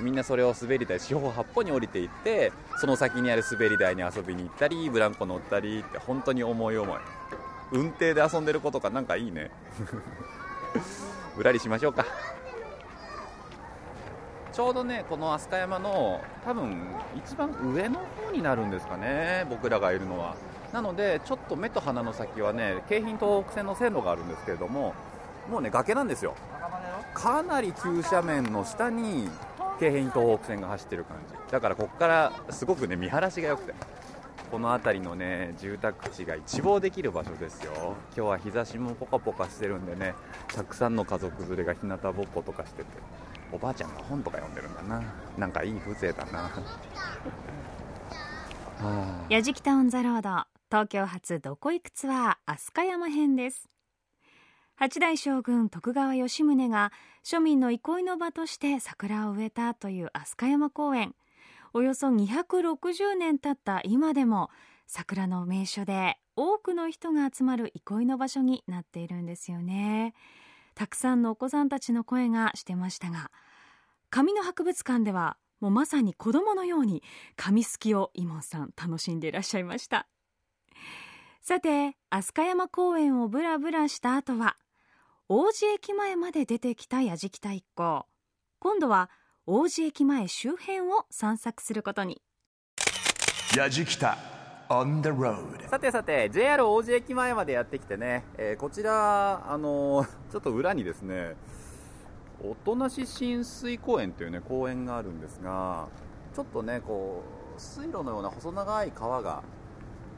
[0.00, 6.98] みんなそれを滑り台四方八方に降りていってその先にある滑り台に遊びに行ったりブランコ乗ったりって本当に思い思い。
[7.72, 9.50] 運転で遊んでる子とかなんかいいね。
[11.36, 12.04] ぶらりしましょうか。
[14.60, 16.76] ちょうどねこの飛鳥山の多分
[17.16, 20.36] 一番上の方になるんですかね僕らがいるのは。
[20.70, 24.92] なのでちょっと目と鼻の先はね京浜東北線の線路があるんですけれども
[25.50, 26.34] もうね崖なんですよ。
[27.14, 29.30] かなり急斜面の下に
[29.80, 31.34] 京浜東北線が走ってる感じ。
[31.50, 33.72] だからここからすごくね見晴らしが良くて。
[34.50, 37.72] この辺りのね住宅地が一望できる場所ですよ。
[38.14, 40.12] 今日は日差しもポカポカしてるんでね
[40.54, 43.29] たくさんの家族連れが日向ぼっことかしてて。
[43.52, 45.02] おばあちゃんが本とか読んでるんだな。
[45.36, 46.38] なんかいい風情だな。
[46.38, 46.50] は
[48.78, 53.68] あやじきたオンザロード東京発どこ行くツアー飛鳥山編です。
[54.76, 61.14] 八代将軍徳川吉宗が庶民の憩いの場として桜を植えたという飛鳥山公園。
[61.72, 64.50] およそ260年経った今でも
[64.86, 70.14] 桜の名所で多くの人が集まる憩いの場所になっているんですよね
[70.80, 73.30] たくさんのお子さんたちの声がしてましたが
[74.08, 77.02] 紙の博物館ではもうまさに子供のように
[77.36, 80.06] 紙すきをイモンさん楽しんでいらっしゃいました。
[81.42, 84.56] さて飛鳥山公園をブラブラした後は
[85.28, 88.06] 王子駅前まで出てきたやじきた一行。
[88.58, 89.10] 今度は
[89.44, 92.22] 王子駅前周辺を散策することに。
[93.54, 94.39] やじきた。
[95.68, 101.34] さてさて JR 王子駅前までやってきてね、えーこちら、あのー ちょっと裏にですね
[102.40, 105.88] 音無親水公園というね公園があるんですが
[106.32, 107.24] ちょっとねこ
[107.56, 109.42] う水路のような細長い川が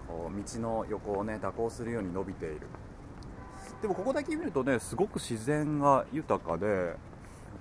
[0.07, 2.67] こう道の横をね蛇行するように伸びている。
[3.81, 6.97] でもここだけ見るとねすごく自然が豊かで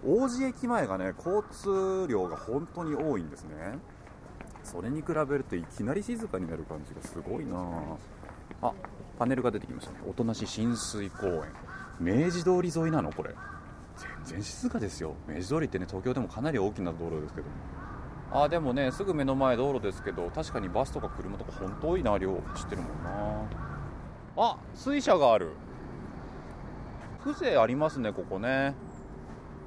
[0.06, 3.80] 王子駅前がね交通量が本当に多いんですね。
[4.72, 7.62] それに比べるといきなり静かになる感じがすごいな。
[8.62, 8.72] あ
[9.20, 10.00] パネルが出てきましたね。
[10.08, 11.44] 音無親水公園。
[12.00, 13.12] 明治通り沿いなの？
[13.12, 13.36] これ。
[14.26, 15.16] 全然静かですよ。
[15.28, 17.48] 明治通りってね東京でもかなり大きな道路ですけど。
[18.34, 22.32] あでもねすぐ目の前道路ですけど確かにバスとか車とか本当多いな量。
[22.56, 23.12] 知ってるもんな。
[24.38, 25.50] あ水車がある。
[27.24, 28.74] 風情ありますねここね、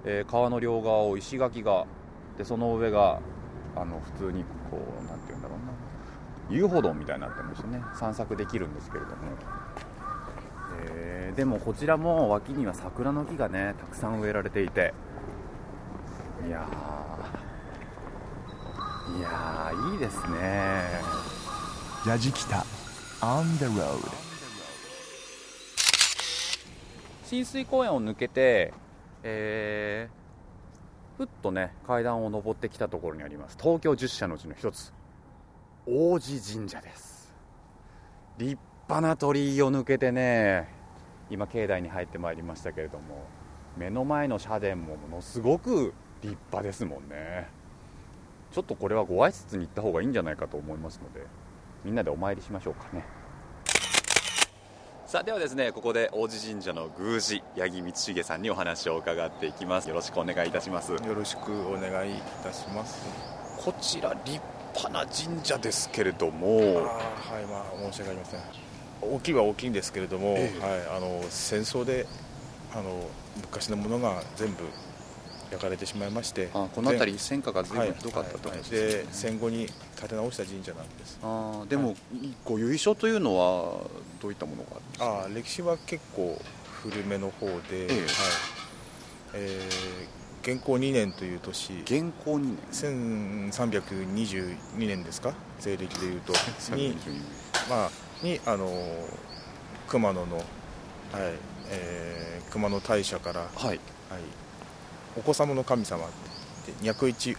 [0.04, 1.86] えー川の両側を石垣が
[2.36, 3.20] でその上が
[3.76, 6.56] あの普通にこうなんて言うんだろうな。
[6.56, 7.82] 遊歩道みたいになってましてね。
[7.94, 9.14] 散策できるんですけれども、
[10.82, 14.94] えーでもこちらも脇には桜の木がねたくさん植えられていて。
[16.46, 19.18] いやー。
[19.18, 20.82] いやーいいですね。
[22.06, 22.64] やじきた。
[23.20, 23.98] On the road
[27.24, 28.72] 浸水公園を抜けて、
[29.22, 30.23] えー、
[31.16, 33.56] ふっとね階段を上ってきたところにあります。
[33.60, 34.92] 東京10社のうちの一つ。
[35.86, 37.32] 王子神社です。
[38.38, 40.68] 立派な鳥居を抜けてね
[41.30, 43.26] 今境内に入ってまいりましたけれども
[43.76, 47.48] 目の前の社殿もものすごく立派ですもんね。
[48.50, 51.26] ちょっとこれはご挨拶に行った方がいいんじゃないかと思いますので
[51.84, 53.04] みんなでお参りしましょうかね。
[55.14, 63.06] さあではですねここで王子神社の宮司八木光重さんにお話を伺っていきますよろしくお願いいたしますよろしくお願いいたします。
[63.56, 64.40] こちら立
[64.74, 66.62] 派な神社ですけれどもは
[67.40, 68.40] い、まあ申し訳ありません。
[69.02, 72.08] 大きいは大きいんですけれども、ええはい、あの戦争で
[72.74, 74.64] あの昔のものが全部
[75.50, 78.70] 焼かれてしまいまして、あこの辺り全戦火が随分ひどかったとはいはい。
[78.70, 79.66] で戦後に
[79.98, 81.18] 建て直した神社なんです。
[81.22, 81.94] あーでも、
[82.44, 83.80] ご由緒というのは
[84.20, 85.06] どういったものがあるんですか？
[85.06, 86.40] あー歴史は結構
[86.82, 87.60] 古めの方で、はい。
[87.68, 87.98] え
[89.34, 91.82] えー元寇2年という年。
[91.86, 93.50] 元寇2年。
[93.50, 95.32] 1322年ですか？
[95.58, 96.34] 西暦でいうと。
[96.76, 96.96] に
[97.70, 97.90] まあ
[98.22, 98.70] にあの
[99.88, 100.44] 熊野の、はい
[101.70, 103.80] えー熊野大社から、はい
[105.16, 106.08] お子様の神様っ
[106.66, 107.36] て脈一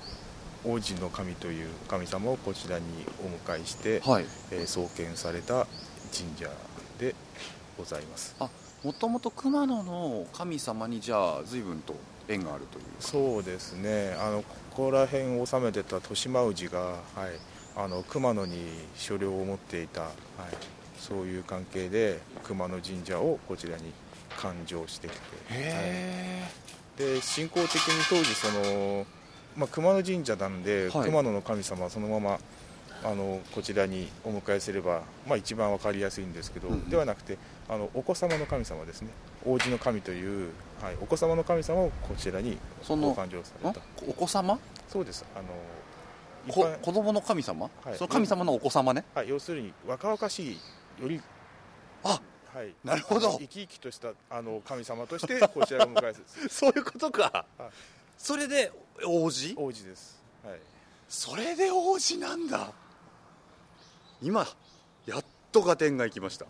[0.64, 2.86] 王子の神という神様をこちらに
[3.24, 4.26] お迎えして、はい。
[4.52, 5.68] えー創建された
[6.12, 6.50] 神社
[6.98, 7.14] で
[7.78, 8.36] ございます。
[8.40, 8.50] あ
[8.84, 11.96] もともと熊野の神様にじゃあ随分と
[12.28, 14.16] 縁があるというそうですね。
[14.20, 17.00] あのここら辺を治めてた豊島氏が、はい、
[17.76, 18.58] あの熊野に
[18.96, 20.12] 所領を持っていた、はい、
[20.98, 23.92] そういう関係で熊野神社をこちらに
[24.38, 25.18] 勘定してきて、
[25.54, 25.64] はい、
[26.98, 29.06] で信仰的に当時その、
[29.58, 31.06] まあ、熊野神社なんで、はい。
[31.06, 32.40] 熊野の神様はそのまま
[33.04, 36.90] あのこちらにお迎えすれば、まあ、一番わかりやすいんですけど、うんうん。
[36.90, 37.38] ではなくて
[37.70, 39.10] あのお子様の神様ですね。
[39.46, 43.82] 王子の神という、はい、お子様の神様をこちらにご勘定された。
[44.08, 44.58] お子様？
[44.88, 45.26] そうです。
[45.36, 45.46] あの
[46.48, 47.96] 子供の神様、はい。
[47.96, 49.04] その神様のお子様ね？
[49.14, 50.58] はい、要するに若々しい
[51.02, 51.22] より
[52.04, 52.20] あ
[52.56, 53.38] はい、なるほど。
[53.38, 56.48] 生き生きとしたあの神様としてこちらを迎えす。
[56.48, 57.46] そういうことか。
[57.58, 57.70] はい。
[58.18, 58.72] それで
[59.06, 59.54] 王子？
[59.58, 60.60] 王子です、はい、
[61.10, 62.72] それで王子なんだ。
[64.22, 64.48] 今
[65.06, 66.46] やっと合点がいきました。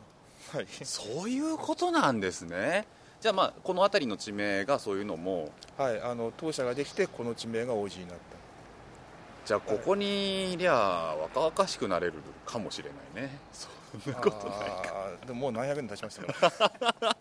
[0.53, 2.85] はい、そういうことなんですね。
[3.19, 5.51] じゃあまあこの辺りの地名がそういうのも。
[5.75, 8.17] はい、あの当社ができてこの地名が王子になっ
[9.45, 12.13] じゃあここにいりゃ若々しくなれる
[12.47, 13.37] かもしれないね。
[13.53, 16.57] そんなたことないかでももう何百年経ちましたか
[17.01, 17.17] ら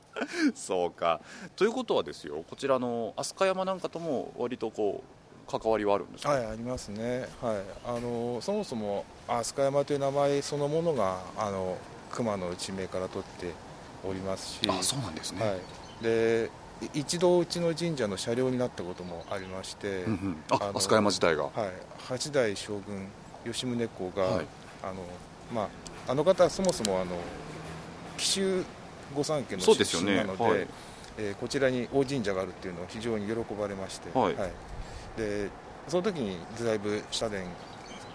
[0.54, 1.20] そうか。
[1.56, 7.56] ということはですよこちらの飛鳥山なんかとも割とこう関わりはあるんですか、はいありますね、はい、
[7.86, 11.76] あのそもそも飛鳥山という名前そのものがあの
[12.12, 13.52] 熊野地名から取って
[14.06, 14.60] おりますし。
[14.68, 15.58] あそうなんですね、はい、
[16.02, 16.50] で
[16.94, 20.36] い一度うちの神社の車両になったこともありまして、うんうん。
[20.50, 21.44] あの飛鳥山自体が。
[21.44, 21.52] はい、
[22.08, 23.08] 八代将軍
[23.44, 24.46] 吉宗公が、はい。
[24.82, 24.94] あの
[25.52, 25.68] まあ、
[26.06, 27.16] あの方はそもそもあの
[28.16, 28.64] 紀州
[29.14, 30.58] 御三家の出身なので、はい。
[31.16, 34.34] えーこちらに大神社があるっていうのを非常に喜ばれまして、はい。
[35.16, 35.48] で
[35.86, 37.44] その時にだいぶ社殿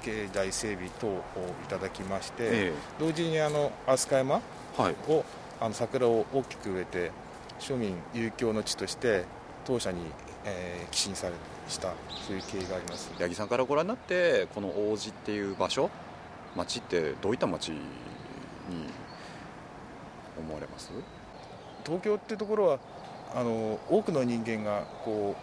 [0.01, 1.23] 境内整備等を
[1.63, 4.41] いただきまして、え同時にあの飛鳥山
[4.77, 4.95] はい。
[5.09, 5.23] を
[5.61, 7.11] あの桜を大きく植えて
[7.59, 9.23] 庶民遊興の地として
[9.65, 10.01] 当社に、
[10.43, 11.33] えー寄進され
[11.69, 11.93] した
[12.27, 13.11] そういう経緯があります。
[13.17, 15.89] 八木さんからご覧になってこの王子っていう場所
[16.55, 17.77] 町ってどういった町に
[20.37, 20.91] 思われます？
[21.85, 22.79] 東京ってところは
[23.35, 25.35] あの多くの人間がこ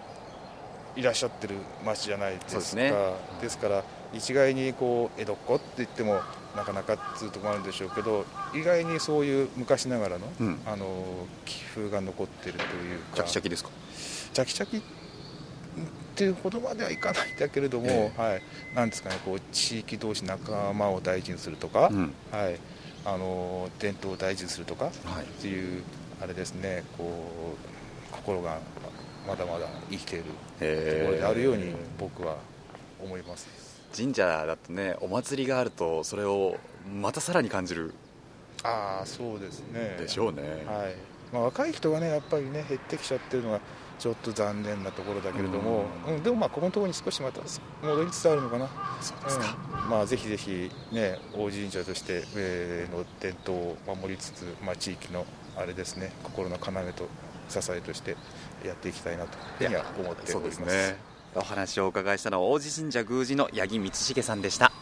[0.97, 2.59] ういらっしゃってる街じゃないですか。
[2.61, 2.93] ですね。
[3.41, 6.21] ですから一概にこう江戸っ子って言っても
[6.57, 10.59] なかなかっていうところもあるんでしょうけど意外にそういう昔ながらの,、うん。
[10.67, 10.87] あの
[11.45, 13.17] 気風が残ってるというか。
[13.17, 13.71] チャキチャキですか？
[14.33, 14.83] チャキチャキ？
[16.17, 18.43] っていうほどまではいかないんだけれども、えはい、
[18.75, 22.14] なんですかねこう地域同士仲間を大事にするとか、うん。
[22.33, 22.59] はい、
[23.05, 24.91] あの伝統を大事にするとか、は
[25.21, 25.25] い。
[25.25, 25.83] っていう
[26.23, 27.05] あれですねこ
[28.11, 28.59] う心が
[29.29, 30.31] まだまだ生きていると
[31.05, 32.39] ころであるように僕は
[32.99, 33.47] 思います。
[33.95, 36.57] 神社だとねお祭りがあるとそれを
[36.99, 37.93] またさらに感じる
[38.62, 39.97] ああそうですね。
[39.99, 40.64] でしょうね。
[40.67, 40.95] はい。
[41.31, 43.61] まあ、若い人がねやっぱりね減ってきちゃってるのが
[43.99, 46.22] ちょっと残念なところだけれども、うん。
[46.22, 47.40] でもまあここのところに少しまた
[47.82, 48.68] 戻りつつあるのかな。
[49.01, 49.90] そうですか、うん。
[49.90, 55.24] まあ、ぜひぜひね大神社として、えーの伝統を守りつつ、まあ、地域の
[55.57, 57.09] あれですね心の要と
[57.49, 58.16] 支えとして
[58.64, 60.61] やっていきたいなというふうには思ってそうおります。
[60.61, 60.99] ですね。
[61.34, 64.72] お話をお伺いしたのは王子神社宮司の八木道重さんでした。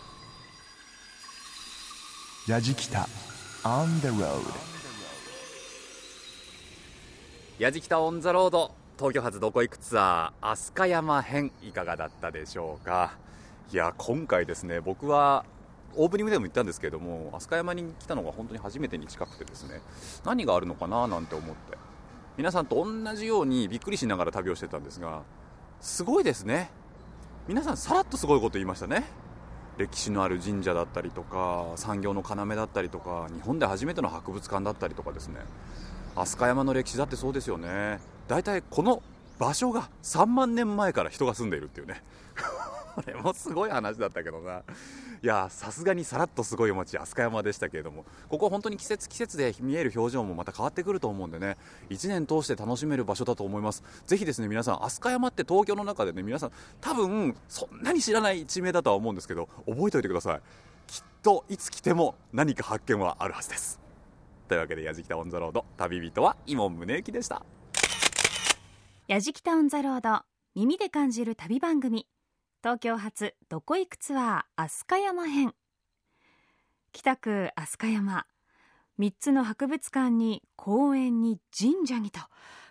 [2.47, 3.09] やじきた
[3.63, 4.43] On the road
[7.59, 13.19] やじきた On the road 東京発どこ行くツアー飛鳥山編いかがだったでしょうか？
[13.73, 15.45] いや今回ですね僕は
[15.97, 19.81] オープニングでも言ったんですけれども飛鳥山に来たのが本当に初めてに近くてですね
[20.25, 21.77] 何があるのかななんて思って。
[22.37, 25.23] 皆さんと同じようにびっくりしながら旅をしてたんですが
[25.81, 26.71] すごいですね。
[27.49, 29.03] 皆さんさらっとすごいこと言いましたね。
[29.77, 35.41] 歴史のある神社だったりとか産業の要だったりとか日本で初めての博物館だったりとかですね。
[36.17, 37.99] 飛鳥山の歴史だってそうですよね。
[38.29, 39.03] 大体この
[39.39, 42.03] 場所が3万年前から人が住んでいるっていうね。
[42.95, 44.63] これもすごい話だったけどな。
[45.23, 48.05] いやさすがにさらっとすごい街飛鳥山でしたけれども。
[48.29, 51.57] ここは本当に季節季節で見える表情もまた変わってくると思うんでね。
[51.91, 53.83] 1年通して楽しめる場所だと思います。
[54.07, 60.41] ぜひですね皆さん飛鳥山って東京の中でね皆さん多分そんなに知らない地名だとは思うんですけど覚えておいてください。
[60.87, 63.84] きっといつ来ても何か発見はあるはずです。
[64.49, 67.45] というわけで「やじきた On the road」旅人は井門宗之でした。
[69.07, 70.25] やじきた On the road
[70.55, 72.07] 耳で感じる旅番組。
[72.63, 75.55] 東京発どこ行くツアー飛鳥山編。
[76.93, 78.27] 北区飛鳥山。
[78.99, 82.21] 3つの博物館に公園に神社にと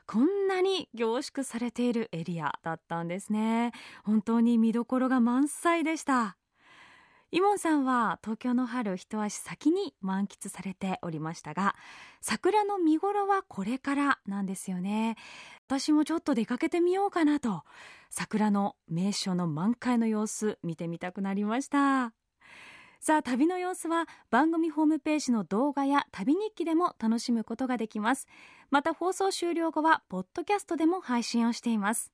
[0.05, 3.71] こんなに凝縮されているエリアだったんですね。
[4.03, 6.37] 本当に見どころが満載でした。
[7.33, 11.75] イモンさんは東京の春一足先に満喫されておりましたが
[12.21, 15.15] 桜の見頃はこれからなんですよね。
[15.65, 17.63] 私もちょっと出かけてみようかなと
[18.11, 22.13] 桜の名所の満開の様子見てみたくなりました。
[22.99, 28.27] さあ旅の様子は番組ホームページの動画や旅日記でも楽しむことができます。
[28.69, 32.11] また放送終了後はポッドキャストでも配信をしています。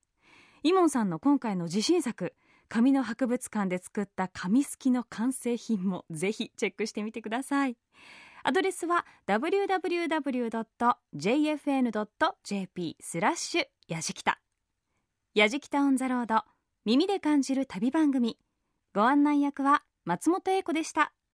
[0.63, 2.34] イモンさんの今回の自信作
[2.70, 7.76] 紙の博物館で作った紙すきの完成品もぜひチェックしてみてください。
[8.43, 9.78] アドレスは www.jfn.jp
[13.01, 14.39] スラッシュやじきた。
[15.34, 16.43] やじきたオンザロード
[16.86, 18.38] 耳で感じる旅番組。
[18.93, 21.11] ご案内役は松本英子でした。